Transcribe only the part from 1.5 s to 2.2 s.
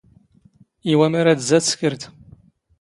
ⵜⵙⴽⵔⴷ.